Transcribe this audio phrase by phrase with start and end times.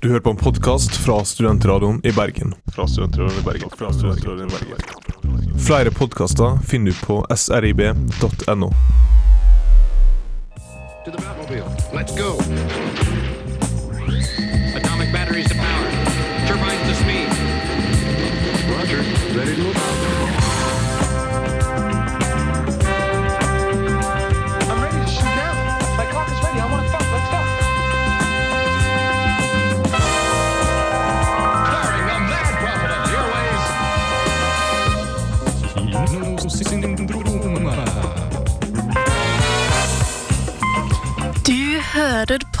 [0.00, 2.54] Du hører på en podkast fra Studentradioen i Bergen.
[2.72, 3.70] Fra Studentradioen i Bergen.
[3.76, 5.58] Fra Studentradioen i Bergen.
[5.60, 8.72] Flere podkaster finner du på srib.no.
[11.04, 11.64] To the Batmobile.
[11.92, 12.59] Let's go.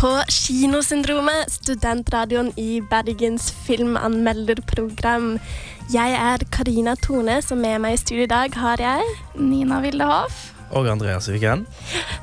[0.00, 5.34] På Kinosyndromet, studentradioen i Bergens filmanmelderprogram.
[5.92, 9.10] Jeg er Karina Tone, som med meg i studio i dag har jeg.
[9.36, 10.38] Nina Wildehoff.
[10.72, 11.66] Og Andreas Viken.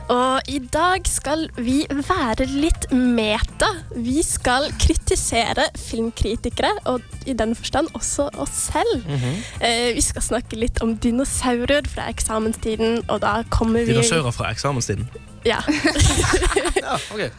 [0.09, 3.69] Og i dag skal vi være litt meta.
[3.93, 9.05] Vi skal kritisere filmkritikere, og i den forstand også oss selv.
[9.61, 14.49] eh, vi skal snakke litt om dinosaurer fra eksamenstiden, og da kommer vi Dinosaurer fra
[14.49, 15.05] eksamenstiden.
[15.43, 15.63] Ja.
[16.87, 17.29] Ja, okay.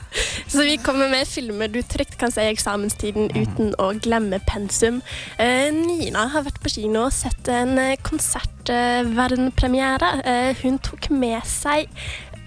[0.47, 5.01] Så vi kommer med filmer du trygt kan se i eksamenstiden uten å glemme pensum.
[5.41, 10.11] Eh, Nina har vært på kino og sett en eh, konsertverdenpremiere.
[10.21, 11.89] Eh, hun tok med seg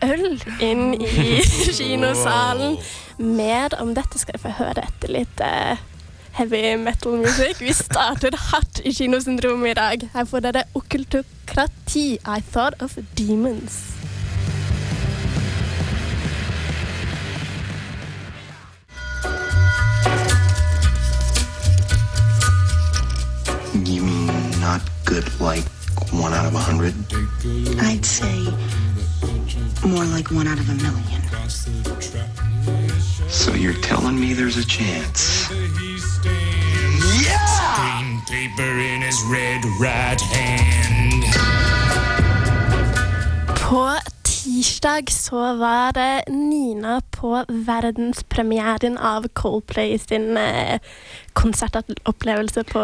[0.06, 1.42] øl inn i
[1.80, 2.78] kinosalen.
[3.18, 5.42] Mer om dette skal jeg få høre etter litt
[6.38, 7.58] heavy metal-musikk.
[7.62, 9.98] Vi starter hardt i Kinosyndromet i dag.
[10.14, 14.01] Her får dere Okkultokrati, I Thought of Demons.
[23.74, 24.28] You mean
[24.60, 25.64] not good like
[26.12, 26.94] one out of a hundred?
[27.80, 28.52] I'd say
[29.88, 31.22] more like one out of a million.
[33.30, 35.48] So you're telling me there's a chance?
[35.48, 35.82] Green
[38.28, 41.24] paper in his red right hand.
[43.56, 50.80] På tirsdag så var det Nina på verdenspremieren av Coldplay sin eh,
[51.34, 52.80] konsertopplevelse på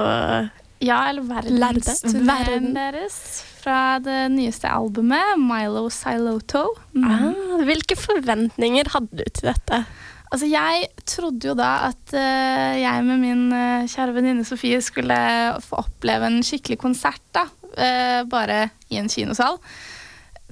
[0.84, 2.74] Ja, eller verdensturneen Verden.
[2.76, 3.18] deres
[3.62, 6.70] fra det nyeste albumet, Milo Siloto.
[6.96, 7.08] Mm.
[7.08, 9.82] ah, Hvilke forventninger hadde du til dette?
[10.28, 15.18] Altså, jeg trodde jo da at uh, jeg med min uh, kjære venninne Sofie skulle
[15.64, 17.48] få oppleve en skikkelig konsert, da.
[17.78, 19.60] Uh, bare i en kinosal.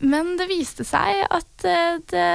[0.03, 1.65] Men det viste seg at
[2.11, 2.25] det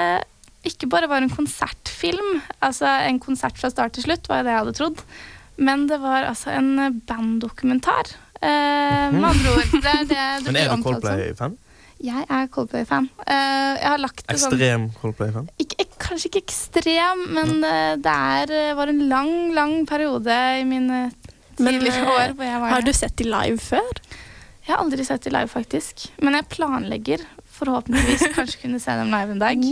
[0.64, 4.54] ikke bare var en konsertfilm, altså en konsert fra start til slutt, var jo det
[4.54, 5.02] jeg hadde trodd.
[5.60, 8.14] Men det var altså en eh, banddokumentar.
[8.40, 9.74] Eh, med andre ord.
[9.84, 10.84] Det er det du Men er du.
[10.86, 11.58] Coldplay-fan?
[12.00, 13.10] Jeg er Coldplay-fan.
[13.26, 15.50] Eh, jeg har lagt det sånn Ekstrem Coldplay-fan?
[15.60, 20.38] ikke, ikke, Kanskje ikke ekstrem, men eh, det er, eh, var en lang, lang periode
[20.58, 21.02] i mine
[21.60, 24.00] Men, tidligere eh, år hvor jeg var Har du sett de live før?
[24.64, 26.06] Jeg har aldri sett de live, faktisk.
[26.24, 27.22] Men jeg planlegger
[27.60, 29.64] forhåpentligvis kanskje kunne se dem live en dag.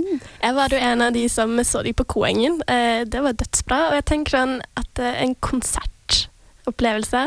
[0.42, 2.60] Jeg var jo en av de som så dem på Koengen.
[2.68, 3.80] Eh, det var dødsbra.
[3.90, 7.26] Og jeg tenker sånn at eh, en konsertopplevelse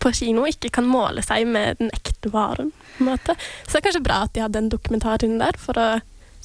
[0.00, 2.70] på kino ikke kan måle seg med den ekte varen.
[2.96, 3.34] på en måte.
[3.66, 5.88] Så det er kanskje bra at de hadde en dokumentar inne der for å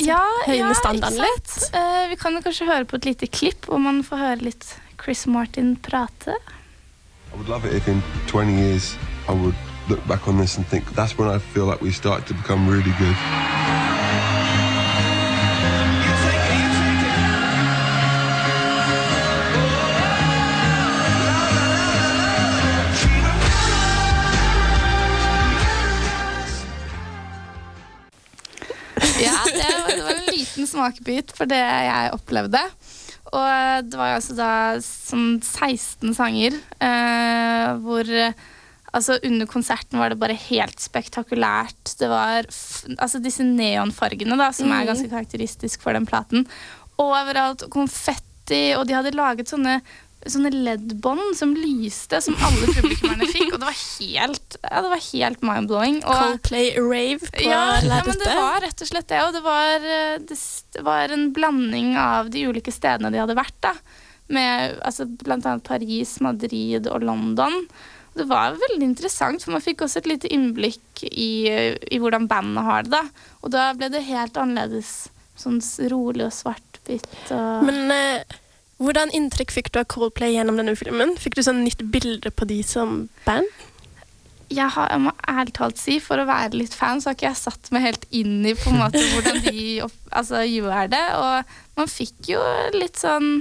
[0.03, 1.53] Ja, høyne ja, standarden litt.
[1.71, 4.73] Eh, vi kan jo kanskje høre på et lite klipp hvor man får høre litt
[4.99, 6.35] Chris Martin prate.
[7.31, 8.95] I would love it if in 20 years
[9.29, 9.55] I would
[9.89, 12.67] look back on this and think that's when I feel like we started to become
[12.67, 13.15] really good.
[29.21, 32.59] Ja, det var, en liten smakebit for det jeg opplevde.
[33.25, 34.49] Og det var altså da
[34.83, 38.11] sånn 16 sanger eh, hvor
[38.95, 41.95] Altså Under konserten var det bare helt spektakulært.
[41.99, 46.47] Det var altså disse neonfargene da, som er ganske karakteristisk for den platen.
[47.01, 49.81] Overalt konfetti, og de hadde laget sånne
[50.31, 53.51] sånne LED-bånd som lyste, som alle publikummerne fikk.
[53.51, 55.99] Og det var helt, ja, det var helt mind-blowing.
[56.05, 59.21] Coldplay rave på ja, ja, men det var rett og slett det.
[59.25, 60.39] Og det var, eh, det,
[60.85, 63.57] var en blanding av de ulike stedene de hadde vært.
[63.65, 63.75] da.
[64.33, 67.67] Med altså, annet Paris, Madrid og London.
[68.15, 71.51] Det var veldig interessant, for man fikk også et lite innblikk i,
[71.91, 72.95] i hvordan bandet har det.
[72.95, 73.29] da.
[73.43, 75.11] Og da ble det helt annerledes.
[75.35, 75.59] Sånn
[75.91, 77.09] rolig og svart-hvitt.
[77.67, 78.37] Men eh,
[78.79, 81.17] hvordan inntrykk fikk du av Coldplay gjennom denne filmen?
[81.19, 83.51] Fikk du sånn nytt bilde på de som band?
[84.51, 87.27] jeg, har, jeg må ærlig talt si, for å være litt fan, så har ikke
[87.27, 91.03] jeg satt meg helt inn i på en måte hvordan de opp, altså, gjør det.
[91.19, 92.41] Og man fikk jo
[92.75, 93.39] litt sånn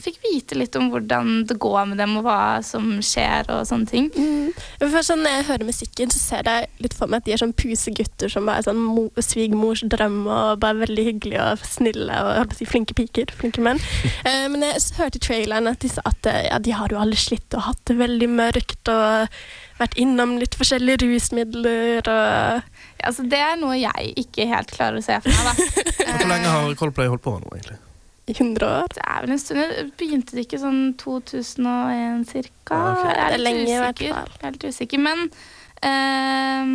[0.00, 3.90] Fikk vite litt om hvordan det går med dem, og hva som skjer og sånne
[3.90, 4.08] ting.
[4.14, 4.50] Mm.
[5.00, 7.56] Sånn, Når jeg hører musikken, så ser jeg litt for meg at de er sånn
[7.56, 12.52] pusegutter som er sånn mo svigermors drøm og bare veldig hyggelige og snille og holdt
[12.52, 13.34] på å si, flinke piker.
[13.40, 13.82] Flinke menn.
[14.20, 16.98] Eh, men jeg hørte i traileren at de sa at eh, ja, de har jo
[17.00, 19.30] alle slitt og hatt det veldig mørkt og
[19.80, 22.60] vært innom litt forskjellige rusmidler og
[23.00, 25.46] Ja, altså, det er noe jeg ikke helt klarer å se for meg.
[25.48, 26.10] Da.
[26.20, 27.80] Hvor lenge har Coldplay holdt på nå, egentlig?
[28.30, 28.88] I 100 år.
[28.94, 32.80] Det er vel en stund Begynte det ikke sånn 2001 cirka?
[32.94, 33.10] Okay.
[33.10, 34.16] Jeg Det er litt lenge i hvert usikker.
[34.16, 34.34] fall.
[34.40, 35.04] Jeg er litt usikker.
[35.06, 35.24] Men
[35.84, 36.74] uh,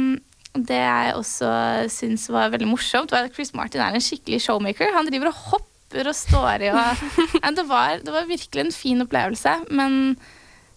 [0.56, 1.52] det jeg også
[1.92, 4.94] syns var veldig morsomt, var at Chris Martin er en skikkelig showmaker.
[4.96, 7.04] Han driver og hopper og står i og
[7.42, 9.58] ja, det, var, det var virkelig en fin opplevelse.
[9.76, 10.16] Men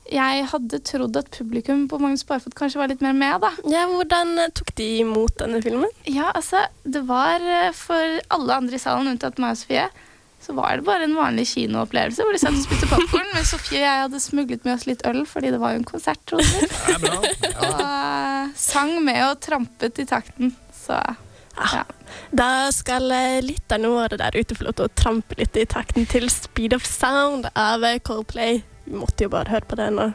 [0.08, 3.50] jeg hadde trodd at publikum på Magnus Barfot kanskje var litt mer med, da.
[3.68, 5.90] Ja, Hvordan tok de imot denne filmen?
[6.08, 9.88] Ja, altså, det var eh, for alle andre i salen unntatt meg og Sofie.
[10.40, 13.30] Så var det bare en vanlig kinoopplevelse hvor de satt og spiste popkorn.
[13.34, 15.88] Men Sofie og jeg hadde smuglet med oss litt øl, fordi det var jo en
[15.88, 16.22] konsert.
[16.30, 16.68] tror jeg.
[16.88, 17.18] Ja, bra.
[17.68, 20.54] Og eh, sang med og trampet i takten.
[20.78, 20.96] Så
[21.58, 21.82] ja.
[22.30, 26.06] Da skal eh, lytterne våre der ute få lov til å trampe litt i takten
[26.08, 28.62] til Speed of Sound av Coldplay.
[28.86, 30.12] Vi måtte jo bare høre på det nå.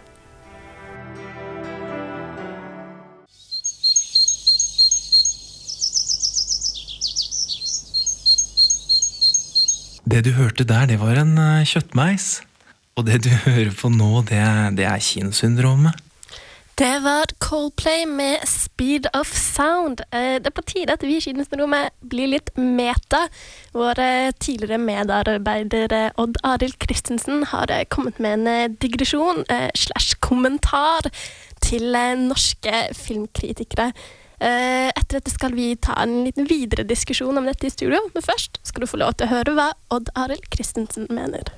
[10.03, 12.41] Det du hørte der, det var en eh, kjøttmeis.
[12.99, 14.41] Og det du hører på nå, det,
[14.77, 15.99] det er kinosyndromet.
[16.73, 20.01] Det var Coldplay med Speed of Sound.
[20.11, 23.27] Eh, Det er på tide at vi i Kinosyndromet blir litt meta.
[23.77, 24.01] Vår
[24.43, 29.45] tidligere medarbeider eh, Odd Arild Christensen har kommet med en digresjon
[29.77, 31.07] slash kommentar
[31.63, 31.95] til
[32.25, 33.93] norske filmkritikere.
[34.43, 38.23] Eh, Etter dette skal vi ta en liten videre diskusjon om dette i studio, men
[38.25, 41.53] først skal du få lov til å høre hva Odd Arild Christensen mener.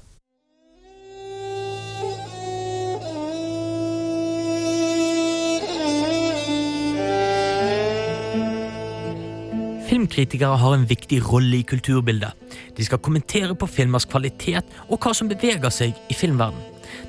[9.86, 12.38] Filmkritikere har en viktig rolle i kulturbildet.
[12.78, 16.62] De skal kommentere på filmers kvalitet og hva som beveger seg i filmverden.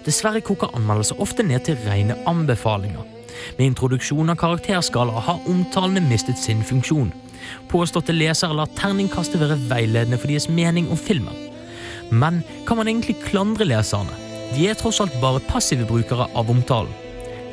[0.08, 3.15] Dessverre koker anmeldelser ofte ned til rene anbefalinger.
[3.58, 7.12] Med introduksjon av karakterskala har omtalene mistet sin funksjon.
[7.70, 11.34] Påståtte lesere lar terningkastet være veiledende for deres mening om filmen.
[12.10, 14.14] Men kan man egentlig klandre leserne?
[14.54, 16.92] De er tross alt bare passive brukere av omtalen.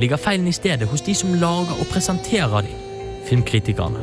[0.01, 2.74] Ligger feilen i stedet hos de som lager og presenterer de,
[3.29, 4.01] filmkritikerne?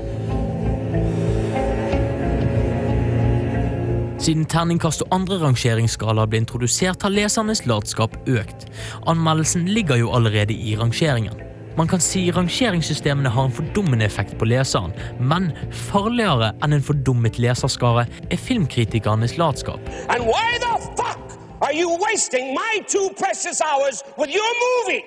[4.20, 8.66] Siden terningkast og andre rangeringsskalaer ble introdusert, har lesernes latskap økt.
[9.08, 11.49] Anmeldelsen ligger jo allerede i rangeringen.
[11.78, 15.50] Man kan si rangeringssystemene har en fordummende effekt på leseren, men
[15.90, 19.80] farligere enn en fordummet leserskare er filmkritikernes latskap.
[20.08, 25.04] And why the fuck are you wasting my two precious hours with your movie?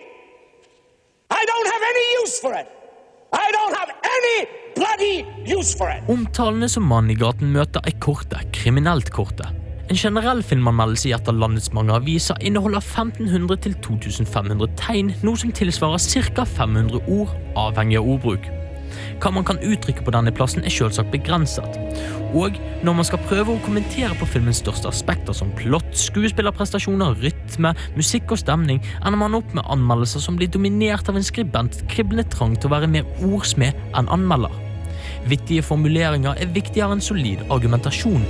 [1.30, 2.68] I don't have any use for it.
[3.34, 4.38] I don't have any
[4.76, 5.26] bloody
[5.58, 6.04] use for it.
[6.08, 9.50] Omtalene som mannen i gaten møter, er korte, kriminelt korte.
[9.92, 16.00] En generell filmanmeldelse i et av landets mange aviser inneholder 1500-2500 tegn, noe som tilsvarer
[16.38, 16.46] ca.
[16.48, 18.48] 500 ord, avhengig av ordbruk.
[19.20, 21.78] Hva man kan uttrykke på denne plassen, er selvsagt begrenset.
[22.34, 27.74] Og når man skal prøve å kommentere på filmens største aspekter som plott, skuespillerprestasjoner, rytme,
[27.98, 32.26] musikk og stemning, ender man opp med anmeldelser som blir dominert av en skribent kriblende
[32.32, 34.56] trang til å være mer ordsmed enn anmelder.
[35.28, 38.28] Vittige formuleringer er viktigere enn solid argumentasjon.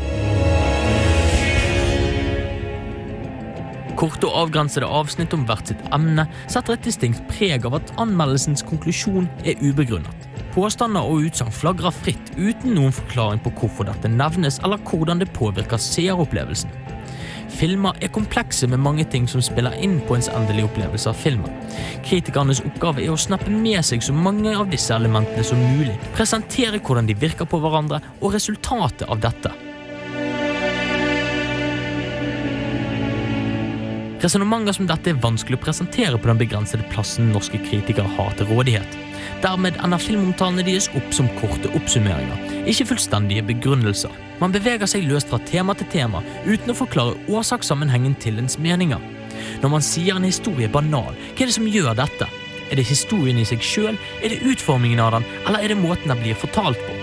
[4.03, 8.65] Korte og avgrensede avsnitt om hvert sitt emne setter et distinkt preg av at anmeldelsens
[8.67, 10.25] konklusjon er ubegrunnet.
[10.51, 15.31] Påstander og utsagn flagrer fritt uten noen forklaring på hvorfor dette nevnes eller hvordan det
[15.37, 16.75] påvirker seeropplevelsen.
[17.55, 21.55] Filmer er komplekse med mange ting som spiller inn på ens endelige opplevelse av filmen.
[22.03, 26.83] Kritikernes oppgave er å snappe med seg så mange av disse elementene som mulig, presentere
[26.83, 29.53] hvordan de virker på hverandre og resultatet av dette.
[34.23, 38.47] Resonnementer som dette er vanskelig å presentere på den begrensede plassen norske kritikere har til
[38.47, 38.95] rådighet.
[39.43, 42.39] Dermed ender filmomtalene deres opp som korte oppsummeringer,
[42.71, 44.13] ikke fullstendige begrunnelser.
[44.39, 49.03] Man beveger seg løst fra tema til tema uten å forklare årsakssammenhengen til ens meninger.
[49.59, 52.29] Når man sier en historie banal, hva er det som gjør dette?
[52.71, 56.15] Er det historien i seg sjøl, er det utformingen av den, eller er det måten
[56.15, 56.95] den blir fortalt på?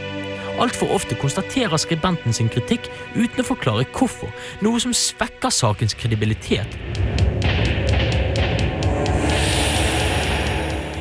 [0.60, 4.32] Altfor ofte konstaterer skribenten sin kritikk uten å forklare hvorfor,
[4.64, 6.80] noe som svekker sakens kredibilitet.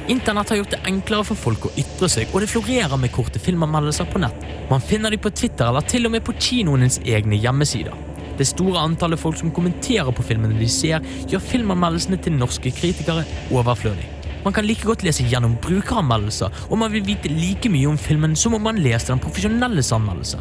[0.10, 3.38] Internett har gjort det enklere for folk å ytre seg, og det florerer med korte
[3.38, 4.48] filmanmeldelser på nett.
[4.72, 7.94] Man finner dem på Twitter eller til og med på kinoenes egne hjemmesider.
[8.40, 13.28] Det store antallet folk som kommenterer på filmene de ser, gjør filmanmeldelsene til norske kritikere
[13.54, 14.19] overflødig.
[14.44, 18.36] Man kan like godt lese gjennom brukeranmeldelser, og man vil vite like mye om filmen
[18.40, 20.40] som om man leste den profesjonelles anmeldelse.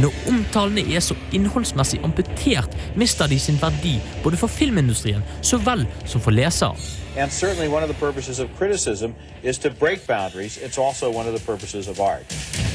[0.00, 5.86] Når omtalene er så innholdsmessig amputert, mister de sin verdi både for filmindustrien så vel
[6.06, 6.78] som for leseren.
[7.16, 10.58] And certainly one of the purposes of criticism is to break boundaries.
[10.58, 12.69] It's also one of the purposes of art.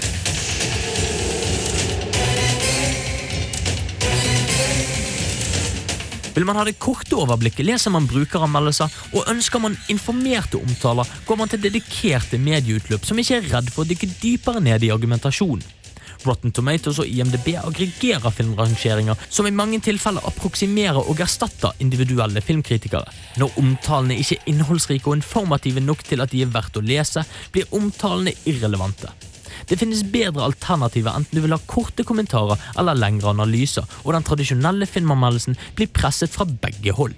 [6.35, 11.39] Vil man ha det korte overblikket, leser man brukeranmeldelser, og ønsker man informerte omtaler, går
[11.39, 15.63] man til dedikerte medieutløp som ikke er redd for å dykke dypere ned i argumentasjonen.
[16.25, 23.05] Rotten Tomatoes og IMDb aggregerer filmrangeringer som i mange tilfeller approksimerer og erstatter individuelle filmkritikere.
[23.41, 27.25] Når omtalene ikke er innholdsrike og informative nok til at de er verdt å lese,
[27.53, 29.13] blir omtalene irrelevante.
[29.69, 34.25] Det finnes bedre alternativer enten du vil ha korte kommentarer eller lengre analyser, og den
[34.27, 37.15] tradisjonelle filmanmeldelsen blir presset fra begge hold.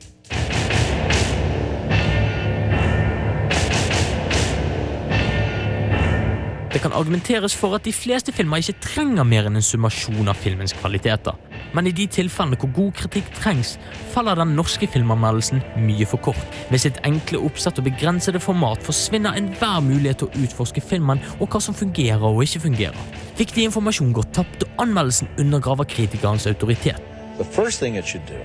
[6.88, 10.72] Kan argumenteres for at de fleste filmer ikke trenger mer enn en summasjon av filmens
[10.77, 11.36] kvaliteter.
[11.75, 13.74] Men i de tilfellene hvor god kritikk trengs,
[14.13, 16.56] faller den norske filmanmeldelsen mye for kort.
[16.72, 21.51] Med sitt enkle oppsett og begrensede format forsvinner enhver mulighet til å utforske filmen og
[21.51, 23.13] hva som fungerer og ikke fungerer.
[23.38, 27.01] Viktig informasjon går tapt, og anmeldelsen undergraver kritikerens autoritet.
[27.38, 28.39] The first thing it should do,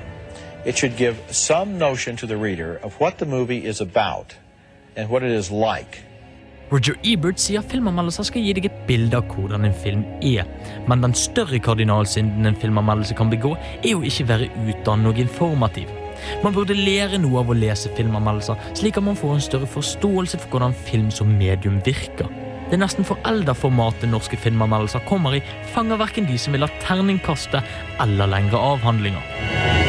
[0.67, 4.35] it should give some notion to the reader of what the movie is about
[4.97, 6.03] and what it is like.
[6.73, 10.47] Roger Ebert sier filmanmeldelser skal gi deg et bilde av hvordan en film er,
[10.89, 13.53] men den større kardinalsynden en filmanmeldelse kan begå,
[13.85, 15.93] er å ikke være utdannende og informativ.
[16.41, 20.41] Man burde lære noe av å lese filmanmeldelser, slik at man får en større forståelse
[20.41, 22.33] for hvordan film som medium virker.
[22.73, 25.45] Det nesten forelderformatet norske filmanmeldelser kommer i,
[25.77, 29.82] fanger verken de som vil ha terningkastet eller lengre avhandlinger.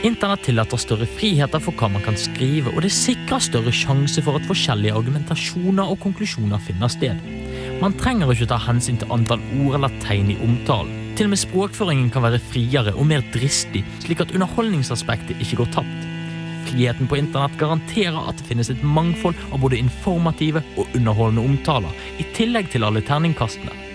[0.00, 4.38] Internett tillater større friheter for hva man kan skrive, og det sikrer større sjanse for
[4.38, 7.20] at forskjellige argumentasjoner og konklusjoner finner sted.
[7.82, 11.12] Man trenger ikke ta hensyn til antall ord eller tegn i omtalen.
[11.18, 15.70] Til og med språkføringen kan være friere og mer dristig, slik at underholdningsaspektet ikke går
[15.76, 16.08] tapt.
[16.70, 21.92] Friheten på internett garanterer at det finnes et mangfold av både informative og underholdende omtaler,
[22.16, 23.89] i tillegg til alle terningkastene.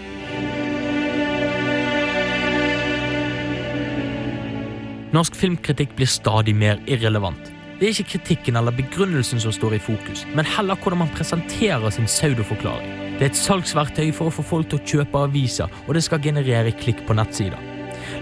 [5.15, 7.51] Norsk filmkritikk blir stadig mer irrelevant.
[7.79, 11.93] Det er ikke kritikken eller begrunnelsen som står i fokus, men heller hvordan man presenterer
[11.93, 12.89] sin pseudoforklaring.
[13.15, 16.24] Det er et salgsverktøy for å få folk til å kjøpe aviser, og det skal
[16.25, 17.62] generere klikk på nettsider.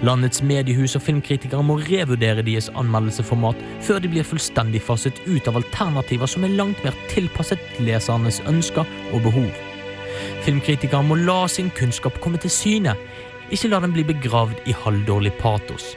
[0.05, 5.57] Landets mediehus og filmkritikere må revurdere deres anmeldelseformat før de blir fullstendig faset ut av
[5.63, 9.49] alternativer som er langt mer tilpasset lesernes ønsker og behov.
[10.45, 12.93] Filmkritikere må la sin kunnskap komme til syne,
[13.49, 15.95] ikke la den bli begravd i halvdårlig patos.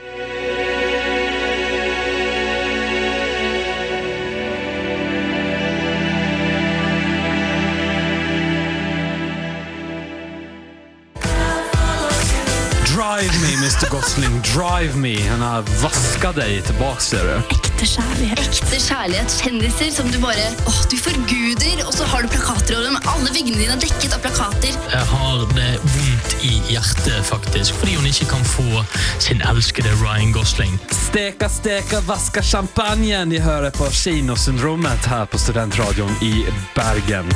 [13.27, 13.89] Drive me, Mr.
[13.89, 14.41] Gosling.
[14.41, 15.21] Drive me.
[15.27, 17.33] Han har vaska deg tilbake, ser du.
[17.51, 18.39] Ekte kjærlighet.
[18.39, 19.35] Ekte kjærlighet.
[19.43, 22.95] Kjendiser som du bare åh, du forguder, og så har du plakater over dem.
[23.03, 24.79] Alle veggene dine er dekket av plakater.
[24.93, 28.85] Jeg har det vondt i hjertet, faktisk, fordi hun ikke kan få
[29.19, 30.79] sin elskede Ryan Gosling.
[30.95, 33.35] Steka, steka, vaska champagnen.
[33.35, 36.45] De hører på Kinosyndromet her på Studentradion i
[36.79, 37.35] Bergen.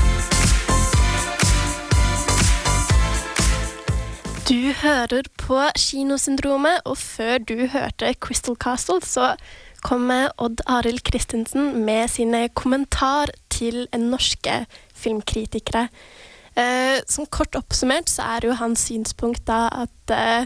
[4.51, 9.29] Du hører på Kinosyndromet, og før du hørte Crystal Castle, så
[9.79, 15.85] kommer Odd Arild Christensen med sine kommentar til norske filmkritikere.
[16.59, 20.43] Eh, som kort oppsummert så er jo hans synspunkt da at eh,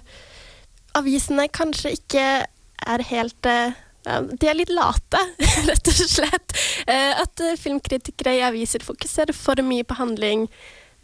[1.02, 3.74] avisene kanskje ikke er helt eh,
[4.06, 5.18] de er litt late,
[5.72, 6.60] rett og slett.
[6.86, 10.46] Eh, at eh, filmkritikere i aviser fokuserer for mye på handling.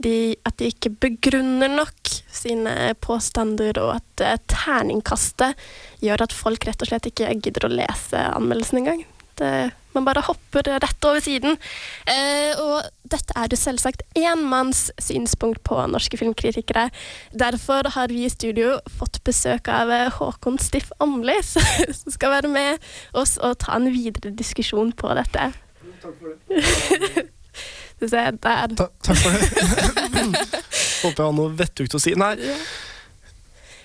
[0.01, 5.60] De, at de ikke begrunner nok sine påstander, og at eh, terningkastet
[6.01, 9.05] gjør at folk rett og slett ikke gidder å lese anmeldelsen engang.
[9.39, 11.58] Det- Man bare hopper rett over siden.
[12.08, 16.86] Eh, og dette er jo selvsagt én manns synspunkt på norske filmkritikere.
[17.36, 22.53] Derfor har vi i studio fått besøk av eh, Håkon Stiff Åmli, som skal være
[22.53, 22.79] med
[23.13, 25.51] oss og ta en videre diskusjon på dette.
[26.01, 27.27] Takk for det.
[28.10, 28.77] Ser, der.
[28.77, 29.41] Ta, takk for det.
[31.01, 32.15] Håper jeg har noe vettugt å si.
[32.17, 32.36] Nei,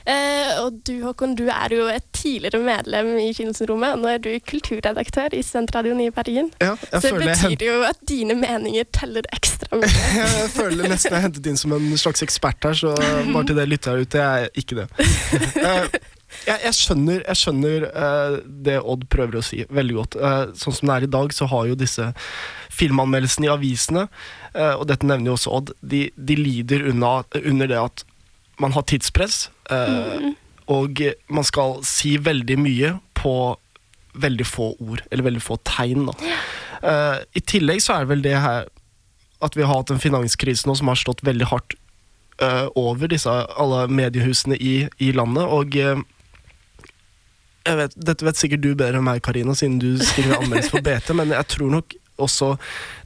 [0.06, 4.20] Eh, og du Håkon, du er jo et tidligere medlem i Kinosyndromet, og nå er
[4.22, 6.52] du kulturredaktør i Studentradioen i Bergen.
[6.62, 9.90] Ja, jeg Så det betyr jo at dine meninger teller ekstra mye.
[10.20, 12.92] Jeg føler nesten jeg er hentet inn som en slags ekspert her, så
[13.32, 14.14] bare til det lytter jeg ut.
[14.14, 14.86] jeg er ikke det.
[16.46, 20.16] Jeg, jeg skjønner, jeg skjønner uh, det Odd prøver å si veldig godt.
[20.20, 22.06] Uh, sånn som det er i dag, så har jo disse
[22.76, 24.06] filmanmeldelsene i avisene,
[24.54, 28.04] uh, og dette nevner jo også Odd, de, de lider unna, under det at
[28.62, 30.30] man har tidspress, mm.
[30.72, 33.34] og man skal si veldig mye på
[34.16, 36.06] veldig få ord, eller veldig få tegn.
[36.08, 36.30] Da.
[37.36, 38.70] I tillegg så er det vel det her
[39.44, 41.76] at vi har hatt en finanskrise nå som har slått veldig hardt
[42.80, 44.74] over disse alle mediehusene i,
[45.04, 45.76] i landet, og
[47.80, 51.14] vet, Dette vet sikkert du bedre enn meg, Karina, siden du skriver anmeldelse for BT,
[51.18, 52.54] men jeg tror nok også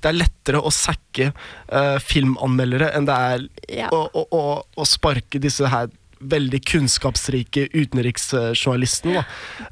[0.02, 3.49] det er lettere å sacke uh, filmanmeldere enn det er
[3.81, 3.88] Ja.
[3.90, 4.43] å, å, å,
[4.79, 5.90] å sparke disse her
[6.21, 9.23] veldig kunnskapsrike utenriksjournalistene.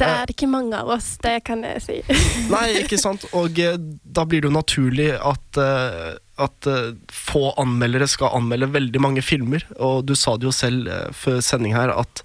[0.01, 1.99] Det er ikke mange av oss, det kan jeg si.
[2.55, 3.27] Nei, ikke sant?
[3.37, 8.71] Og uh, da blir det jo naturlig at, uh, at uh, få anmeldere skal anmelde
[8.79, 9.67] veldig mange filmer.
[9.77, 12.25] Og du sa det jo selv uh, før sending her at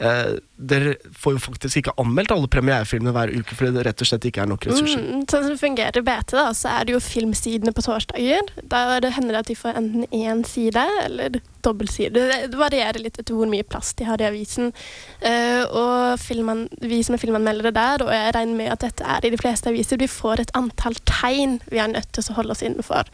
[0.00, 4.10] eh, dere får jo faktisk ikke anmeldt alle premierefilmene hver uke fordi det rett og
[4.10, 5.04] slett ikke er nok ressurser.
[5.04, 8.50] Mm, sånn som fungerer bete da, så er det jo filmsidene på torsdager.
[8.72, 12.12] Da hender det at de får enten én side eller dobbeltside.
[12.16, 14.72] Det varierer litt etter hvor mye plass de har i avisen.
[15.20, 19.26] Eh, og filmen, vi som er filmanmeldere der, og jeg regner med at dette er
[19.26, 22.56] i de fleste aviser, vi får et antall tegn vi er nødt til å holde
[22.56, 23.08] oss innenfor.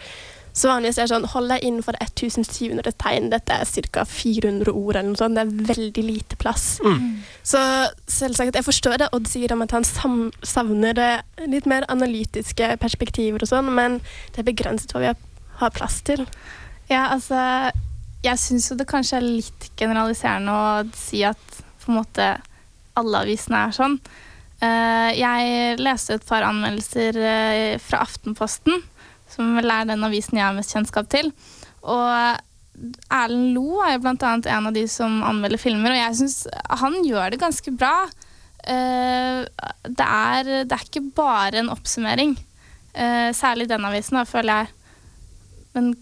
[0.57, 3.29] Så vanligvis er det sånn, hold deg innenfor 1700 tegn.
[3.33, 4.07] Dette er ca.
[4.09, 5.37] 400 ord eller noe sånt.
[5.37, 6.79] Det er veldig lite plass.
[7.45, 7.61] Så
[8.09, 11.11] selvsagt, jeg forstår det Odd sier om at han savner det
[11.53, 14.01] litt mer analytiske perspektiver og sånn, men
[14.33, 15.21] det er begrenset hva vi har,
[15.61, 16.25] har plass til.
[16.89, 17.37] Ja, altså
[18.25, 22.31] Jeg syns jo det kanskje er litt generaliserende å si at på en måte
[22.97, 23.99] alle avisene er sånn.
[24.65, 28.81] Eh, jeg leste et par anmeldelser eh, fra Aftenposten,
[29.37, 31.31] som vel er den avisen jeg har mest kjennskap til.
[31.87, 32.41] Og
[33.13, 36.39] Erlend Lo er jo blant annet en av de som anmelder filmer, og jeg syns
[36.83, 37.95] han gjør det ganske bra.
[38.67, 39.45] Eh,
[39.87, 42.35] det, er, det er ikke bare en oppsummering.
[42.97, 44.75] Eh, særlig den avisen, da, føler jeg.
[45.77, 45.95] Men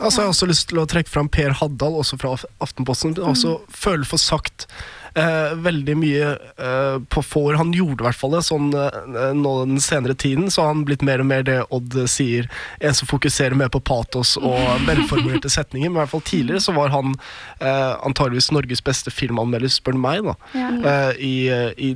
[0.00, 2.32] Altså, jeg har også lyst til å trekke fram Per Haddal, også fra
[2.64, 3.12] Aftenposten.
[3.22, 4.64] Også føler for sagt
[5.14, 7.54] eh, veldig mye eh, på får.
[7.60, 10.84] Han gjorde i hvert fall det sånn eh, nå den senere tiden, så har han
[10.88, 12.48] blitt mer og mer det Odd sier,
[12.80, 15.90] en som fokuserer mer på patos og velformulerte setninger.
[15.90, 17.16] Men i hvert fall tidligere så var han
[17.60, 20.36] eh, antageligvis Norges beste filmanmelder, spør du meg, da.
[20.56, 20.70] Ja.
[20.92, 21.94] Eh, i, eh, i,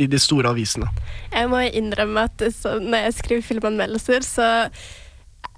[0.00, 0.90] I de store avisene.
[1.32, 4.50] Jeg må innrømme at så, når jeg skriver filmanmeldelser, så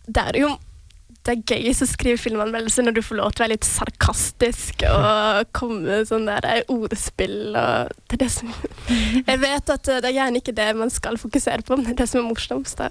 [0.05, 0.55] det er jo
[1.25, 4.85] det er gøyest å skrive filmanmeldelser når du får lov til å være litt sarkastisk
[4.91, 8.53] og komme med sånn der eh, ordspill og det er det som
[9.31, 11.95] Jeg vet at eh, det er gjerne ikke det man skal fokusere på, men det
[11.97, 12.83] er det som er morsomst.
[12.83, 12.91] da.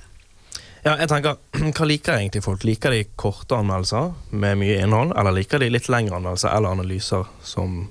[0.84, 1.38] Ja, jeg tenker,
[1.78, 2.66] Hva liker egentlig folk?
[2.68, 7.30] Liker de korte anmeldelser med mye innhold, eller liker de litt lengre anmeldelser eller analyser
[7.46, 7.86] som,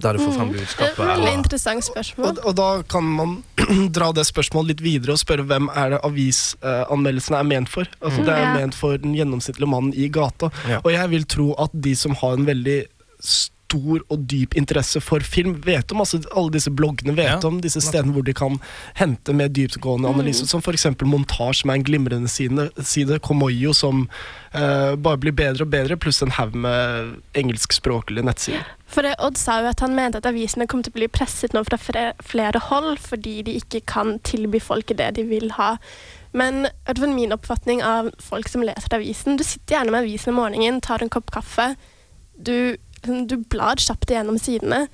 [0.00, 0.52] der du får frem Mm.
[0.54, 2.26] Det er et veldig interessant spørsmål.
[2.28, 3.32] Og, og da kan man
[3.96, 7.84] dra det spørsmålet litt videre og spørre hvem er det avisanmeldelsene er ment for.
[8.00, 8.24] Altså, Mm.
[8.26, 8.54] Det er Ja.
[8.54, 10.50] ment for den gjennomsnittlige mannen i gata.
[10.68, 10.80] Ja.
[10.84, 12.84] Og jeg vil tro at de som har en veldig
[13.20, 17.80] stor og dyp interesse for film, vet om altså, alle disse bloggene, vet om disse
[17.84, 18.58] stedene hvor de kan
[18.98, 20.86] hente mer dyptgående analyser, som f.eks.
[21.02, 24.06] Montasj, med en glimrende side, side Komoyo, som
[24.54, 28.66] uh, bare blir bedre og bedre, pluss en haug med engelskspråklige nettsider.
[28.88, 31.60] For Odd sa jo at han mente at avisene kom til å bli presset nå
[31.68, 31.76] fra
[32.24, 35.74] flere hold fordi de ikke kan tilby folket det de vil ha.
[36.36, 40.34] Men i hvert min oppfatning av folk som leser avisen Du sitter gjerne med avisen
[40.34, 41.74] om morgenen, tar en kopp kaffe.
[42.36, 44.88] Du, du blar kjapt igjennom sidene.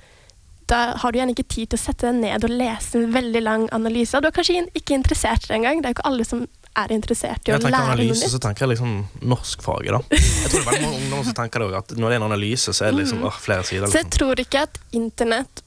[0.67, 3.41] Da har du gjerne ikke tid til å sette deg ned og lese en veldig
[3.45, 4.17] lang analyse.
[4.21, 5.81] Du er kanskje ikke interessert i det engang.
[5.81, 8.65] Det er jo ikke alle som er interessert i å Jeg tenker analyse, så tenker
[8.65, 8.95] jeg liksom
[9.29, 9.99] norskfaget, da.
[10.11, 12.19] Jeg tror det er veldig mange ungdommer som tenker det òg, at når det er
[12.19, 13.27] en analyse, så er det liksom Mm.
[13.29, 13.87] åh, flere sider.
[13.87, 14.17] Så jeg Liksom.
[14.17, 15.61] tror ikke at internett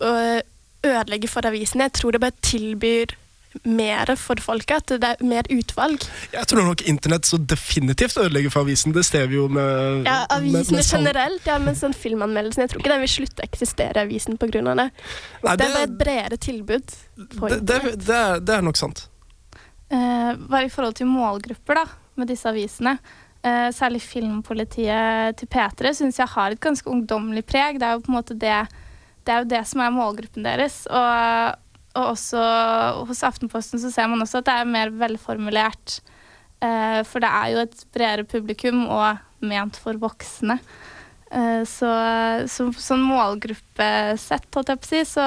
[0.00, 0.40] øh,
[0.84, 1.86] ødelegger for avisene.
[1.88, 3.14] Jeg tror det bare tilbyr
[3.66, 6.04] mer for folket, at det er mer utvalg.
[6.32, 8.94] Jeg tror nok internett så definitivt ødelegger for avisen.
[8.94, 12.80] Det ser vi jo med Ja, med- med generelt, ja, men sånn filmanmeldelsen Jeg tror
[12.80, 14.90] ikke den vil slutte å eksistere, avisen, av det.
[15.42, 16.94] Nei, det er bare et bredere tilbud.
[17.38, 19.08] På Det, det, det, det er nok sant.
[19.90, 21.84] Eh, bare i forhold til målgrupper da,
[22.16, 22.98] med disse avisene.
[23.42, 27.80] Eh, særlig Filmpolitiet til P3 syns jeg har et ganske ungdommelig preg.
[27.80, 28.68] Det er jo på en måte det,
[29.24, 30.86] det, er jo det som er målgruppen deres.
[30.86, 31.56] Og,
[31.98, 32.42] og også
[33.08, 35.98] hos Aftenposten så ser man også at det er mer velformulert.
[36.62, 40.60] Eh, for det er jo et bredere publikum og ment for voksne.
[41.30, 41.90] Eh, så,
[42.50, 45.26] så sånn målgruppesett, holdt jeg på å si, så,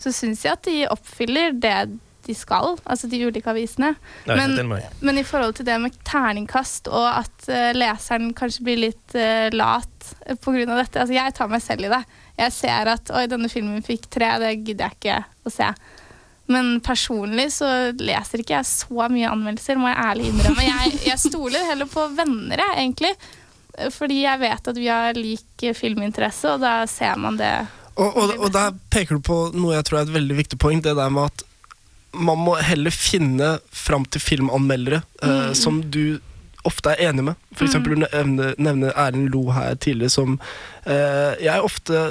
[0.00, 1.76] så syns jeg at de oppfyller det
[2.22, 3.94] de skal, altså de ulike avisene.
[4.30, 4.54] Men,
[5.02, 9.48] men i forhold til det med terningkast, og at eh, leseren kanskje blir litt uh,
[9.50, 10.12] lat
[10.44, 10.66] pga.
[10.70, 12.02] dette altså Jeg tar meg selv i det.
[12.42, 15.68] Jeg ser at oi, denne filmen fikk tre, det gidder jeg ikke å se.
[16.52, 17.68] Men personlig så
[18.02, 20.64] leser ikke jeg så mye anmeldelser, må jeg ærlig innrømme.
[20.66, 23.12] Jeg, jeg stoler heller på venner, jeg, egentlig.
[23.78, 27.52] Eh, Fordi jeg vet at vi har lik eh, filminteresse, og da ser man det.
[27.94, 30.82] Og, og, og der peker du på noe jeg tror er et veldig viktig poeng.
[30.84, 31.46] Det der med at
[32.12, 35.54] man må heller finne fram til filmanmeldere eh, Mm.
[35.56, 36.18] som du
[36.68, 37.38] ofte er enig med.
[37.56, 40.36] For eksempel du nevner, nevner Erlend Lo her tidligere som
[40.84, 42.02] eh, Jeg ofte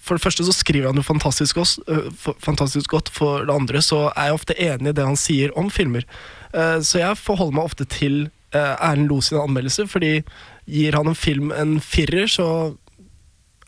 [0.00, 1.58] For det første så skriver han jo fantastisk,
[2.18, 3.10] for- fantastisk godt.
[3.12, 6.06] For det andre så er jeg ofte enig i det han sier om filmer.
[6.52, 10.22] Så jeg forholder meg ofte til Erlend Lo sine anmeldelser, fordi
[10.68, 12.76] gir han en film en firer, så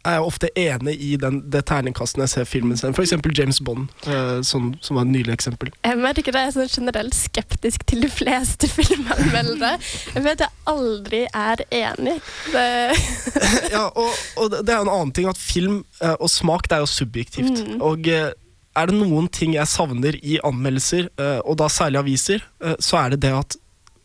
[0.05, 2.95] er jeg ofte enig i den, det terningkastet jeg ser filmen sin.
[3.05, 5.73] Eksempel James Bond, eh, som, som var et nylig eksempel.
[5.85, 9.79] Jeg merker det er sånn generelt skeptisk til de fleste filmanmeldere.
[10.15, 12.19] Jeg vet jeg aldri er enig.
[13.75, 16.77] Ja, og, og det er jo en annen ting at film eh, og smak det
[16.77, 17.65] er jo subjektivt.
[17.65, 17.81] Mm.
[17.85, 18.31] Og eh,
[18.75, 23.01] er det noen ting jeg savner i anmeldelser, eh, og da særlig aviser, eh, så
[23.03, 23.59] er det det at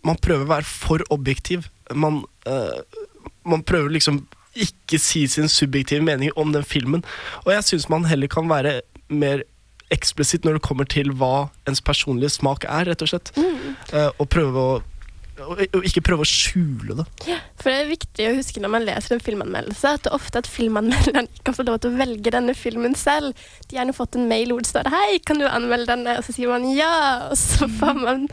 [0.05, 1.67] man prøver å være for objektiv.
[1.93, 2.81] Man, eh,
[3.49, 4.23] man prøver liksom
[4.55, 7.03] ikke si sin subjektive mening om den filmen.
[7.45, 9.43] Og jeg syns man heller kan være mer
[9.93, 13.33] eksplisitt når det kommer til hva ens personlige smak er, rett og slett.
[13.37, 14.79] Eh, og prøve å
[15.39, 17.05] og ikke prøve å skjule det.
[17.61, 20.41] For det er viktig å huske når man leser en filmanmeldelse, at det er ofte
[20.41, 23.31] at filmanmelderen ikke har få lov til å velge denne filmen selv.
[23.67, 26.25] De har gjerne fått en mail hvor det står 'Hei, kan du anmelde denne?' Og
[26.27, 28.27] så sier man ja, og så får man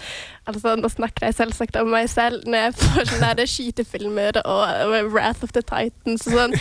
[0.46, 4.92] Altså, nå snakker jeg selvsagt om meg selv når jeg får sånne der skytefilmer og,
[5.10, 6.54] Wrath of the Titans og sånn.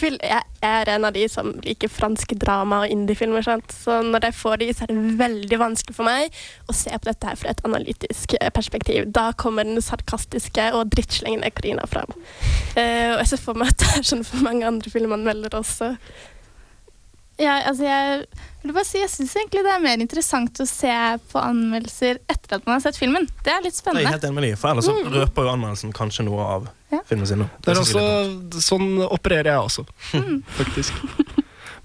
[0.00, 4.60] Jeg er en av de som liker franske drama og indiefilmer, så når jeg får
[4.60, 6.36] de, så er det veldig vanskelig for meg
[6.68, 9.08] å se på dette her fra et analytisk eh, perspektiv.
[9.16, 12.12] Da kommer den sarkastiske og drittslengende Karina fram.
[12.76, 15.94] Eh, og jeg ser for meg at det er sånn for mange andre filmanmeldere også.
[17.40, 18.24] Ja, altså jeg
[18.62, 20.92] vil bare si, jeg syns egentlig det er mer interessant å se
[21.32, 23.24] på anmeldelser etter at man har sett filmen.
[23.46, 25.08] Det er litt Jeg er helt enig med deg, for ellers Mm.
[25.14, 27.00] røper jo anmeldelsen kanskje noe av Ja.
[27.08, 27.46] filmen sin.
[27.64, 29.86] Det er også, sånn opererer jeg også,
[30.60, 30.92] faktisk.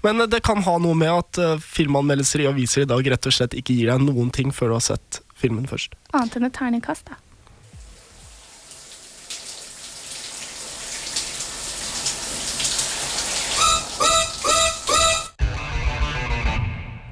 [0.04, 3.26] Men eh, det kan ha noe med at eh, filmanmeldelser i aviser i dag rett
[3.26, 5.94] og slett ikke gir deg noen ting før du har sett filmen først.
[6.12, 7.16] Annet enn et terningkast, da.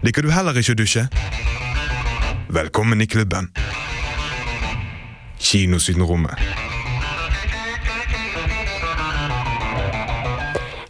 [0.05, 1.03] Liker du heller ikke å dusje?
[2.53, 3.47] Velkommen i klubben.
[5.40, 6.37] Kinosydenrommet.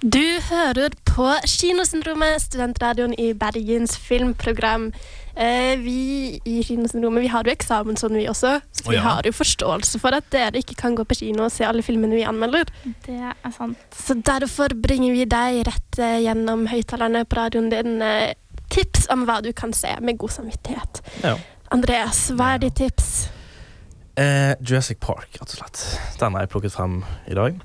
[0.02, 4.90] Du hører på Kinosyndromet, studentradioen i Bergens filmprogram.
[5.38, 8.58] Eh, vi i Kinosyndromet vi har jo eksamen sånn, vi også.
[8.74, 11.62] Så vi har jo forståelse for at dere ikke kan gå på kino og se
[11.62, 12.66] alle filmene vi anmelder.
[13.06, 13.78] Det er sant.
[13.94, 18.34] Så derfor bringer vi deg rett eh, gjennom høyttalerne på radioen din eh,
[18.74, 21.00] tips om hva du kan se med god samvittighet.
[21.24, 21.36] Ja.
[21.74, 23.12] Andreas, hva er ditt tips?
[24.20, 25.80] Eh, Jurassic Park, rett og slett.
[26.20, 27.56] Den har jeg plukket frem i dag.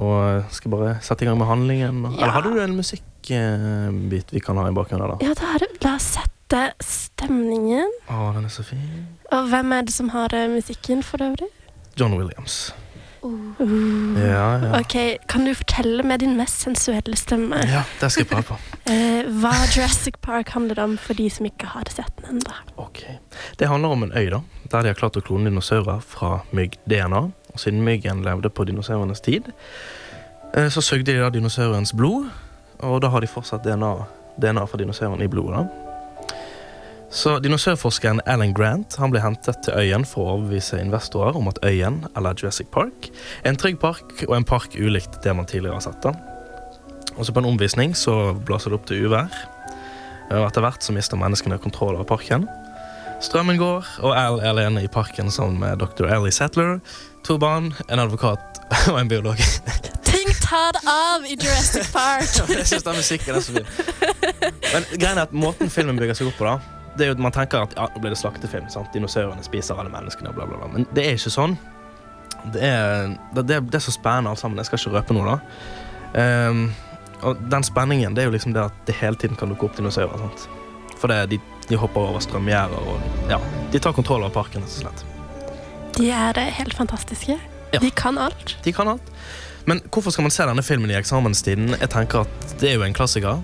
[0.00, 1.98] Og skal bare sette i gang med handlingen.
[2.06, 2.12] Ja.
[2.22, 5.12] Eller hadde du en musikkbit vi kan ha i bakgrunnen?
[5.12, 5.18] da?
[5.26, 5.66] Ja, det har du.
[5.84, 7.92] la oss sette stemningen.
[8.08, 8.86] Å, den er så fin.
[9.32, 11.50] Og hvem er det som har eh, musikken for øvrig?
[12.00, 12.70] John Williams.
[13.22, 14.18] Uh.
[14.18, 14.80] Ja, ja.
[14.80, 18.56] Ok, Kan du fortelle med din mest sensuelle stemme Ja, det skal jeg prøve på.
[18.92, 22.88] eh, hva Jurassic Park handler om for de som ikke har sett den ennå?
[23.58, 27.22] Det handler om en øy da, der de har klart å klone dinosaurer fra mygg-DNA.
[27.52, 29.52] Og siden myggen levde på dinosaurenes tid,
[30.56, 32.30] eh, så sugde de da dinosaurens blod,
[32.82, 33.94] og da har de fortsatt DNA,
[34.40, 35.62] DNA fra dinosauren i blodet.
[35.62, 35.91] da.
[37.12, 41.58] Så Dinosaurforskeren Alan Grant han ble hentet til øyen for å overbevise investorer om at
[41.60, 43.10] øyen, eller Jurassic Park,
[43.42, 46.00] er en trygg park og en park ulikt det man tidligere har sett.
[46.00, 46.16] den.
[47.18, 49.28] Og så På en omvisning så blåser det opp til uvær,
[50.30, 52.48] og etter hvert så mister menneskene kontroll over parken.
[53.20, 56.08] Strømmen går, og Al er alene i parken sammen med dr.
[56.08, 56.80] Ellie Settler,
[57.28, 58.40] to barn, en advokat
[58.90, 59.36] og en biolog.
[60.08, 62.24] Ting tar av i Jurassic Park!
[62.56, 63.66] jeg synes den musikken er så fin.
[64.72, 67.32] Men greien er at måten filmen bygger seg opp på, da det er jo Man
[67.32, 68.68] tenker at ja, nå blir det slaktefilm.
[68.72, 68.92] sant?
[68.94, 70.32] Dinosaurene spiser alle menneskene.
[70.36, 70.68] Bla, bla, bla.
[70.72, 71.56] Men det er ikke sånn.
[72.52, 74.58] Det er, det, det, det er så spennende alt sammen.
[74.60, 76.48] Jeg skal ikke røpe noe, da.
[76.50, 76.66] Um,
[77.22, 79.78] og den spenningen det er jo liksom det at det hele tiden kan dukke opp
[79.78, 80.18] dinosaurer.
[80.26, 80.48] sant?
[80.98, 81.38] For det, de,
[81.70, 83.38] de hopper over strømgjerder og ja,
[83.72, 84.66] de tar kontroll over parken.
[84.66, 85.06] rett og slett.
[85.96, 87.38] De er helt fantastiske.
[87.72, 87.80] Ja.
[87.80, 88.56] De kan alt.
[88.64, 89.12] De kan alt.
[89.66, 91.76] Men hvorfor skal man se denne filmen i eksamenstiden?
[91.80, 93.42] Jeg tenker at Det er jo en klassiker.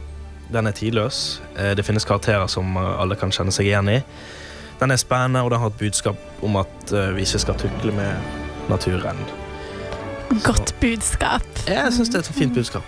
[0.53, 1.41] Den er tidløs.
[1.59, 3.99] Eh, Det finnes karakterer som eh, alle kan kjenne seg igjen i.
[4.81, 7.93] Den er spennende, og den har et budskap om at eh, vi ikke skal tukle
[7.93, 8.15] med
[8.71, 9.19] naturen.
[10.45, 11.45] Godt budskap.
[11.67, 12.85] Jeg syns det er et fint budskap.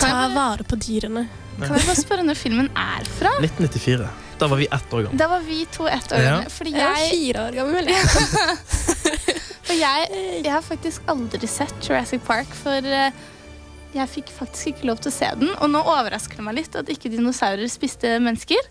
[0.00, 1.26] Ta vare på dyrene.
[1.60, 3.32] Kan jeg bare spørre når filmen er fra?
[3.42, 4.06] 1994.
[4.40, 5.18] Da var vi ett år gamle.
[5.20, 6.30] Da var vi to ett år Ja.
[6.38, 6.50] gamle.
[6.50, 7.90] Fordi Jeg er fire år gammel.
[9.66, 10.06] for jeg,
[10.44, 12.80] jeg har faktisk aldri sett Jurassic Park, for
[13.94, 15.54] jeg fikk faktisk ikke lov til å se den.
[15.58, 18.70] Og nå overrasker det meg litt at ikke dinosaurer spiste mennesker.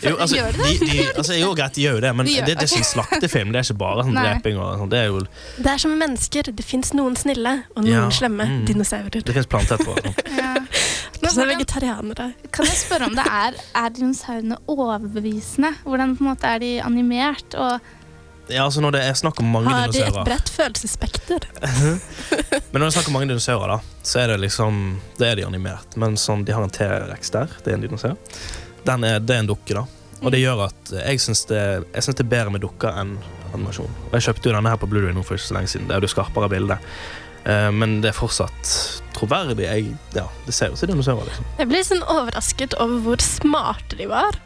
[0.00, 0.92] Jo, altså, det de, det?
[0.92, 2.68] de, altså, jo, greit, de gjør jo det, men De gjør det, det er det.
[2.70, 3.50] ikke en slaktefilm.
[3.52, 4.56] Det er ikke bare sånn dreping.
[4.56, 4.92] Og, sånn.
[4.92, 5.20] det er jo
[5.58, 6.50] Det er som mennesker.
[6.56, 8.62] Det fins noen snille og noen Ja, slemme mm.
[8.70, 9.20] dinosaurer.
[9.20, 10.16] Det fins planter og sånn.
[11.20, 12.30] Kanskje vegetarianere.
[12.54, 15.74] Kan jeg spørre om det er Er dinosaurene overbevisende?
[15.84, 17.58] Hvordan på en måte er de animert?
[17.60, 17.92] Og
[18.50, 21.46] Ja, altså Når det er snakk om mange Har de et dinosaurer bredt følelsesspekter?
[22.72, 24.80] Men når det er snakk om mange dinosaurer, da, så er det liksom
[25.18, 25.96] Det er de animert.
[26.00, 27.52] Men sånn, de har en T-rex der.
[27.64, 28.16] Det er en dinosaur.
[28.86, 29.86] Den er, det er en dukke, da.
[30.20, 31.60] Og det gjør at jeg syns det,
[31.94, 33.14] jeg synes det er bedre med dukker enn
[33.54, 33.88] animasjon.
[34.10, 35.88] Og Jeg kjøpte jo denne her på Blu-ray nå for ikke så lenge siden.
[35.88, 36.90] Det er jo det skarpere bildet.
[37.48, 38.74] Eh, Men det er fortsatt
[39.16, 39.64] troverdig.
[39.64, 41.24] Jeg, ja, det ser ut som dinosaurer.
[41.30, 41.48] liksom.
[41.58, 44.36] Jeg ble sånn overrasket over hvor smarte de var.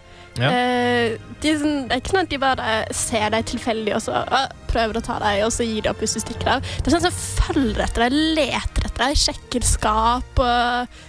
[0.40, 0.49] Ja.
[0.51, 4.23] Eh, de, sånn, det er ikke sånn at de bare ser deg tilfeldig og så
[4.27, 6.64] uh, prøver å ta deg, og så gir de opp hvis du stikker av.
[6.81, 11.03] Det er sånn som følger etter deg, leter etter deg, sjekker skap og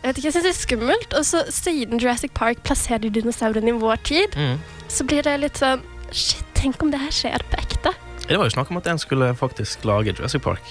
[0.00, 1.14] jeg vet ikke, jeg synes det er skummelt.
[1.18, 4.56] Og så siden Jurassic Park plasserer dinosaurene i vår tid, Mm.
[4.88, 7.92] så blir det litt sånn Shit, tenk om det her skjer på ekte.
[8.26, 10.64] Det var jo snakk om at en skulle faktisk lage Jurassic Park.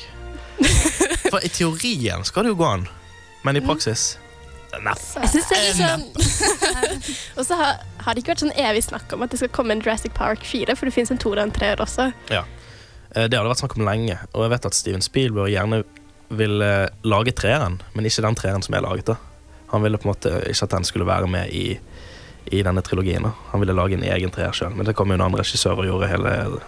[1.29, 2.87] For i teorien skal det jo gå an,
[3.45, 4.17] men i praksis
[4.83, 4.93] Nei.
[5.23, 6.03] Jeg syns det er litt sånn
[7.39, 9.75] Og så har, har det ikke vært sånn evig snakk om at det skal komme
[9.75, 12.09] en Jurassic Park 4, for det fins en toer og en treer også.
[12.33, 12.43] Ja.
[13.15, 15.83] Eh, Det har det vært snakk om lenge, og jeg vet at Steven Spielberg gjerne
[16.29, 19.05] ville lage treeren, men ikke den treeren som er laget.
[19.05, 19.15] da.
[19.71, 21.79] Han ville på en måte ikke at den skulle være med i,
[22.51, 23.23] i denne trilogien.
[23.23, 23.31] da.
[23.51, 25.85] Han ville lage en egen treer sjøl, men det kom jo en annen regissør og
[25.89, 26.61] gjorde hele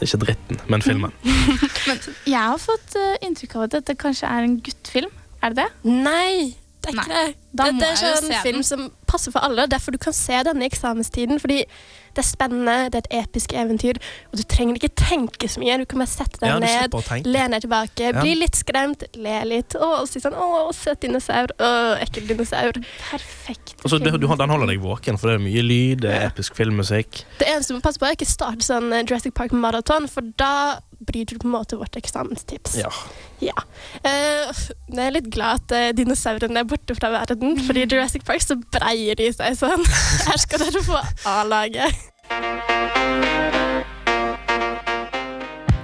[0.00, 1.10] Ikke dritten, men filmen.
[1.88, 5.10] Men jeg har fått eh, inntrykk av at dette kanskje er en guttfilm.
[5.42, 5.90] Er det det?
[5.90, 7.36] Nei, det er ikke det.
[7.52, 8.64] Da det, det er sånn se film den.
[8.64, 9.66] som passer for alle.
[9.70, 11.40] Derfor du kan se denne i eksamenstiden.
[11.42, 11.64] Fordi
[12.10, 13.98] det er spennende, det er et episk eventyr,
[14.32, 15.76] og du trenger ikke tenke så mye.
[15.78, 18.22] Du kan bare sette deg Ja, ned, lene deg tilbake, Ja.
[18.24, 21.54] bli litt skremt, le litt, og si sånn 'Å, søt dinosaur'.
[21.54, 22.82] 'Å, ekkel dinosaur'.
[23.10, 23.76] Perfekt.
[23.84, 26.26] Og så det, du, Den holder deg våken, for det er mye lyd, det er
[26.30, 27.24] episk filmmusikk.
[27.38, 30.22] Det eneste du må passe på, er ikke starte sånn eh, Jurassic Park maraton, for
[30.36, 32.76] da du på en måte vårt eksamenstips.
[32.76, 32.90] Ja.
[33.40, 33.56] Ja.
[34.04, 34.50] Eh,
[34.92, 38.44] jeg er litt glad at eh, dinosaurene er borte fra verden, fordi i Jurassic Park
[38.44, 39.84] så breier de seg sånn.
[40.28, 41.96] Her skal dere få A-laget.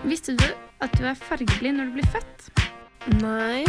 [0.06, 0.46] Visste du
[0.84, 2.50] at du er fargeblind når du blir født?
[3.22, 3.64] Nei.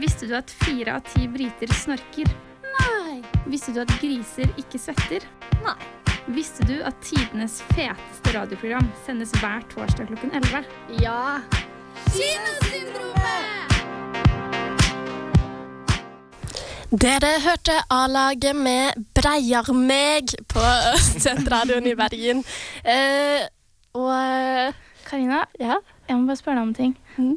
[0.00, 2.30] Visste du at fire av ti briter snorker?
[2.78, 3.18] Nei.
[3.50, 5.26] Visste du at griser ikke svetter?
[5.66, 6.01] Nei.
[6.32, 10.62] Visste du at tidenes feteste radioprogram sendes hver torsdag klokken 11?
[11.02, 11.42] Ja.
[16.92, 20.64] Dere hørte A-laget med 'Breiar meg' på
[21.10, 22.40] Studentradioen i Bergen.
[22.84, 23.44] Eh,
[23.92, 24.72] og
[25.12, 25.74] Karina, ja?
[26.08, 26.92] jeg må bare spørre deg om en ting.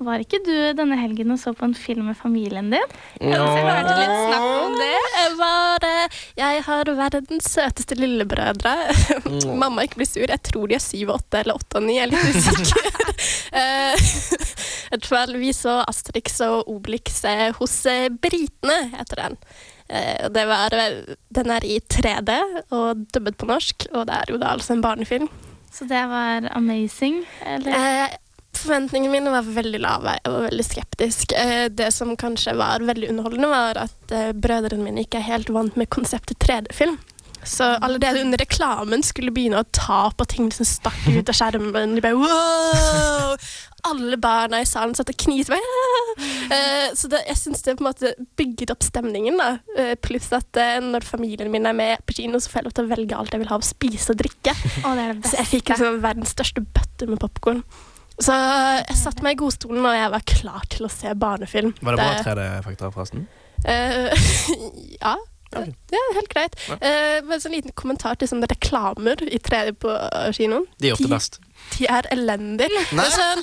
[0.07, 2.93] Var ikke du denne helgen og så på en film med familien din?
[3.19, 3.41] Ja.
[3.51, 4.87] Jeg hørte litt snakk om det.
[5.15, 5.87] Jeg var
[6.39, 8.73] Jeg har verdens søteste lillebrødre.
[9.61, 10.23] Mamma ikke blir sur.
[10.23, 11.97] Jeg tror de er syv og åtte eller åtte og ni.
[11.99, 12.91] Jeg er litt usikker.
[13.55, 19.37] Eh, I hvert fall vi så Asterix og Obelix eh, hos eh, britene, heter den.
[19.87, 20.75] Eh, det var,
[21.39, 22.35] den er i 3D
[22.75, 25.29] og dubbet på norsk, og det er jo da altså en barnefilm.
[25.75, 27.25] Så det var amazing?
[27.45, 28.03] Eller?
[28.03, 28.09] Eh,
[28.55, 30.13] forventningene mine var veldig lave.
[30.23, 31.33] Jeg var veldig skeptisk.
[31.35, 35.51] Eh, det som kanskje var veldig underholdende, var at eh, brødrene mine ikke er helt
[35.51, 36.95] vant med konseptet 3D-film.
[37.45, 41.95] Så allerede under reklamen skulle begynne å ta på ting som stakk ut av skjermen.
[41.95, 43.37] De bare wow!
[43.85, 45.53] Alle barna i salen satt og kniste.
[45.53, 46.05] «Ah!»
[46.45, 49.37] Eh, så det, jeg syns det på en måte bygget opp stemningen.
[49.37, 49.49] da.
[49.77, 52.75] Eh, pluss at eh, når familien min er med på kino, så får jeg lov
[52.77, 54.55] til å velge alt jeg vil ha å spise og drikke.
[54.55, 57.61] Å, det er det Så jeg fikk liksom verdens største bøtte med popkorn.
[58.15, 61.73] Så jeg satte meg i godstolen, og jeg var klar til å se barnefilm.
[61.81, 63.25] Var det bra 3D-effekter, forresten?
[63.67, 64.29] Eh,
[65.03, 65.17] ja.
[65.53, 66.55] Det er helt greit.
[66.69, 70.65] Uh, men så en liten kommentar til sånne reklamer i 3D på eh, kinoen.
[70.81, 71.39] De er ofte best.
[71.73, 72.81] De er elendige.
[72.95, 73.41] Nei, sånn,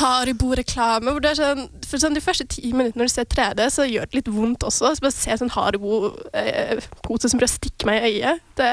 [0.00, 1.12] Haribo-reklame.
[1.12, 3.86] hvor det er sånn, for sånn De første ti minuttene når du ser 3D, så
[3.86, 4.94] gjør det litt vondt også.
[4.96, 8.44] Så bare se sånn Haribo-pose som prøver å stikke meg i øyet.
[8.58, 8.70] Det,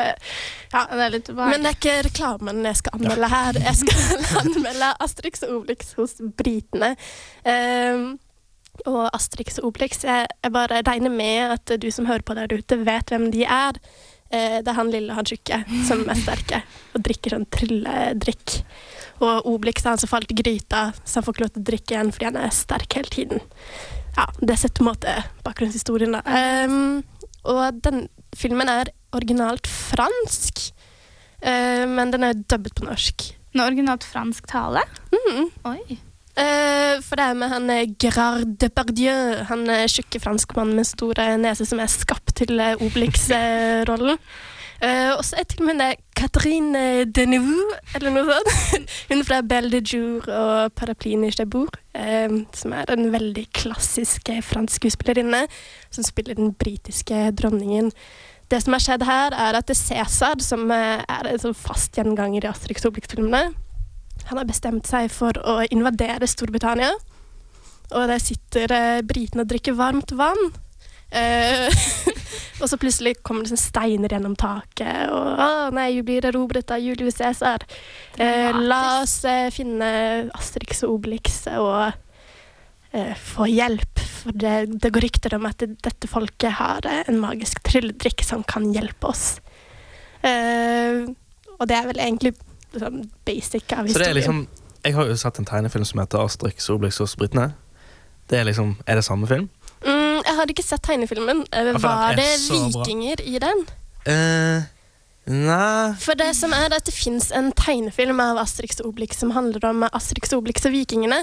[0.74, 0.84] ja.
[0.90, 3.62] Det er litt Men det er ikke reklamen jeg skal anmelde her.
[3.68, 6.94] Jeg skal anmelde Asterix og Obelix hos britene.
[7.46, 8.14] Um,
[8.90, 10.02] Og Astrix og Obelix.
[10.04, 13.46] Jeg, jeg bare regner med at du som hører på der ute, vet hvem de
[13.46, 13.78] er.
[14.34, 16.64] Eh, det er han lille, og han tjukke, som er sterke
[16.98, 18.56] og drikker sånn trylledrikk.
[19.22, 21.68] Og Obelix er han som falt i gryta, så han får ikke lov til å
[21.70, 23.44] drikke igjen fordi han er sterk hele tiden.
[24.18, 25.14] Ja, Det setter på en måte
[25.46, 26.22] bakgrunnshistorien, da.
[26.66, 27.04] Um,
[27.50, 28.08] og den
[28.38, 30.66] filmen er originalt fransk,
[31.46, 33.30] uh, men den er dubbet på norsk.
[33.54, 34.82] Den er originalt fransk tale?
[35.14, 35.50] Mm.
[35.70, 36.00] Oi.
[36.34, 41.28] Eh, for det er med han eh, Gerard Depardieu, han eh, tjukke franskmannen med store
[41.38, 44.18] nese som er skapt til Obelix-rollen.
[44.84, 48.90] Uh, og så er til og med det Catherine Deneuve, eller noe sånt.
[49.12, 51.78] Hun fra Belle de Jour og Paraplyen i Chebourg.
[51.94, 55.46] Uh, som er en veldig klassisk fransk skuespillerinne
[55.94, 57.94] som spiller den britiske dronningen.
[58.52, 62.44] Det som har skjedd her, er at det Cæsar, som er en sånn fast gjenganger
[62.44, 63.54] i Asterix Obelix-filmene,
[64.30, 66.92] han har bestemt seg for å invadere Storbritannia.
[67.94, 70.54] Og der sitter eh, britene og drikker varmt vann.
[71.14, 71.68] Eh,
[72.62, 76.74] og så plutselig kommer det sånn steiner gjennom taket, og å nei, vi blir erobret
[76.74, 77.66] av Julius Cæsar.
[78.18, 79.92] Eh, la oss eh, finne
[80.34, 81.92] Asterix og Obelix og
[82.94, 84.02] eh, få hjelp.
[84.24, 88.26] For det, det går rykter om at det, dette folket har eh, en magisk trylledrikk
[88.26, 89.36] som kan hjelpe oss.
[90.24, 91.04] Eh,
[91.60, 92.34] og det er vel egentlig
[92.82, 94.48] sånn basic av Så det er liksom
[94.84, 97.54] Jeg har jo sett en tegnefilm som heter Asterix og Obelix hos britene.
[98.28, 99.50] Det er liksom Er det samme film?
[99.86, 101.46] Mm, jeg hadde ikke sett tegnefilmen.
[101.52, 103.26] Eh, Var det vikinger bra.
[103.26, 103.66] i den?
[104.08, 104.64] Uh,
[105.26, 109.32] Nei For det som er at det fins en tegnefilm av Asterix og Obelix som
[109.32, 111.22] handler om Asterix og Obelix og vikingene.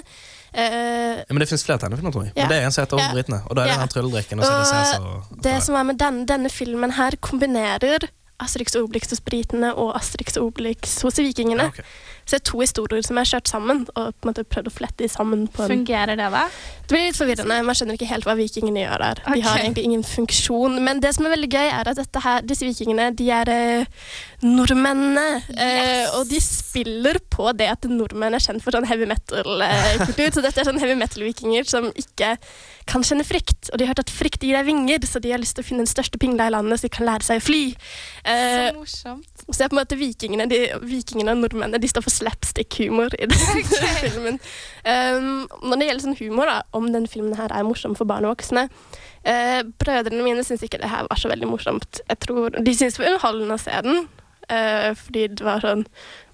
[0.57, 2.33] Uh, ja, Men det fins flere tegnefilmer, tror jeg.
[2.35, 2.47] Ja.
[2.47, 3.11] Men det er en som heter Ja.
[3.13, 3.43] Britene.
[3.47, 3.81] Og da er det Ja.
[3.85, 8.09] den trylledrikken, og og det og det som er med den, denne filmen her, kombinerer
[8.40, 11.70] Asterix og Obelix hos britene og Asterix og Obelix hos vikingene.
[12.31, 14.73] Så det er to historier som er kjørt sammen, og på en måte prøvd å
[14.75, 15.49] flette de sammen.
[15.57, 16.45] Fungerer det, da?
[16.87, 17.57] Det blir litt forvirrende.
[17.66, 19.23] Man skjønner ikke helt hva vikingene gjør der.
[19.35, 20.79] De har egentlig ingen funksjon.
[20.87, 23.99] Men det som er veldig gøy, er at her, disse vikingene de er eh,
[24.47, 25.27] nordmennene.
[25.59, 30.31] Eh, og de spiller på det at nordmenn er kjent for sånn heavy metal-kultur.
[30.38, 32.37] så dette er sånn heavy metal-vikinger som ikke
[32.90, 33.71] kan kjenne frykt.
[33.73, 35.69] Og de har hørt at frykt gir deg vinger, så de har lyst til å
[35.69, 37.62] finne den største pingla i landet, så de kan lære seg å fly.
[38.25, 39.30] Eh, Så morsomt.
[39.55, 43.29] Så er på en måte vikingene, de, vikingene og nordmennene de står for slapstick-humor i
[43.31, 43.67] den
[44.05, 44.41] filmen.
[44.85, 48.27] Um, når det gjelder sånn humor, da, om den filmen her er morsom for barn
[48.29, 52.03] og voksne uh, Brødrene mine syns ikke det her var så veldig morsomt.
[52.07, 54.03] Jeg tror, De syns det var underholdende å se den.
[54.51, 55.85] Uh, fordi det var sånn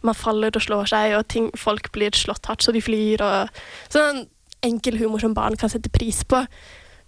[0.07, 3.25] Man faller og slår seg, og ting, folk blir slått hardt så de flyr.
[3.25, 4.25] og Sånn
[4.67, 6.43] enkel humor som barn kan sette pris på.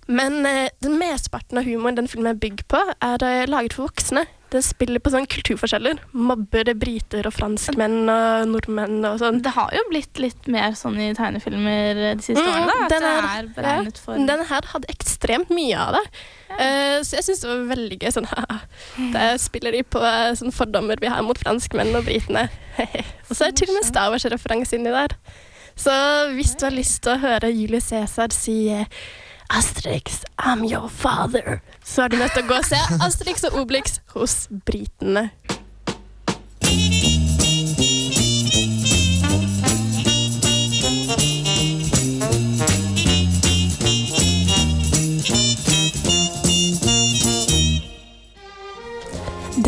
[0.09, 3.89] Men eh, den mesteparten av humoren den filmen er bygd på, er eh, laget for
[3.91, 4.25] voksne.
[4.49, 5.99] Den spiller på sånn kulturforskjeller.
[6.17, 9.43] Mobber briter og franskmenn og nordmenn og sånn.
[9.45, 12.71] Det har jo blitt litt mer sånn i tegnefilmer de siste årene.
[12.71, 16.03] da, At den det er beregnet ja, for Den her hadde ekstremt mye av det.
[16.57, 18.09] Eh, så jeg syns det var veldig gøy.
[18.17, 18.59] Sånn, haha,
[19.19, 22.49] Der spiller de på eh, sånne fordommer vi har mot franskmenn og britene.
[23.29, 25.19] og så er det til og med Star Wars-referanse inni der.
[25.79, 25.93] Så
[26.35, 28.89] hvis du har lyst til å høre Julius Cæsar si eh,
[29.51, 33.55] Asterix, I'm your father, så er du nødt til å gå og se Asterix og
[33.63, 35.31] Obelix hos britene.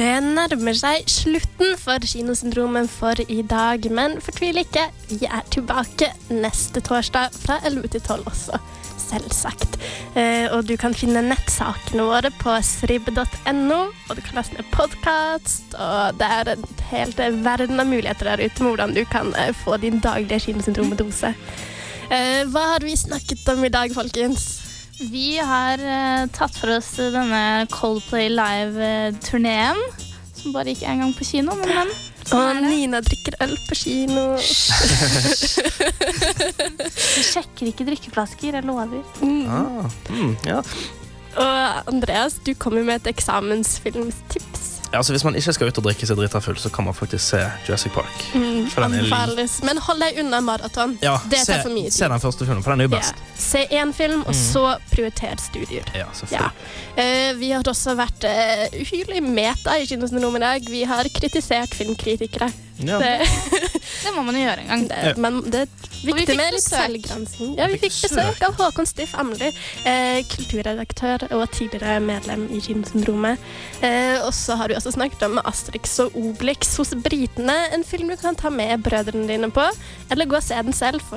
[0.00, 6.12] Det nærmer seg slutten for Kinosyndromen for i dag, men fortvil ikke, vi er tilbake
[6.28, 8.60] neste torsdag fra 11 til 12 også.
[9.00, 9.78] Selvsagt.
[10.18, 15.74] Eh, og du kan finne nettsakene våre på srib.no, og du kan laste ned podkast,
[15.74, 19.52] og det er en helt verden av muligheter der ute med hvordan du kan eh,
[19.64, 21.34] få din daglige Kinosyndromet-dose.
[22.10, 24.48] Eh, hva har vi snakket om i dag, folkens?
[25.00, 29.78] Vi har eh, tatt for oss denne Coldplay Live-turneen.
[30.36, 31.92] Som bare gikk én gang på kino, men men.
[32.36, 34.24] Og Nina drikker øl på kino.
[37.16, 39.02] Vi sjekker ikke drikkeflasker, jeg lover.
[39.24, 40.60] Ah, mm, ja.
[41.40, 44.60] Og Andreas, du kommer med et eksamensfilmstips.
[44.92, 46.94] Ja, altså Hvis man ikke skal ut og drikke seg drita full, så kan man
[46.94, 48.25] faktisk se Jurassic Park.
[48.35, 48.67] Mm,
[49.62, 50.96] Men hold deg unna maraton.
[51.02, 51.92] Ja, det se, tar for mye tid.
[51.92, 52.98] se den første filmen, for den er jo Ja.
[52.98, 53.14] best.
[53.38, 54.40] Se én film, og Mm.
[54.52, 55.85] så prioriter studier.
[55.94, 56.06] Ja.
[56.33, 56.50] Ja.
[56.98, 60.60] Uh, vi har også vært uh, uhyrlig meta i Kinosyndromet i dag.
[60.71, 62.50] Vi har kritisert filmkritikere.
[62.87, 62.98] Ja.
[62.98, 63.14] Det,
[64.04, 64.88] Det må man jo gjøre en gang.
[64.88, 67.50] det, men det er vi viktig med litt selvgransking.
[67.58, 69.50] Ja, vi fikk besøk av Håkon Stiff Amli,
[69.85, 73.38] eh, kulturredaktør og tidligere medlem i Kinosyndromet.
[73.85, 78.08] Eh, og så har vi også snakket om Asterix og Obelix hos britene, en film
[78.08, 79.66] du kan ta med brødrene dine på,
[80.10, 81.00] eller gå og se den selv.
[81.00, 81.08] For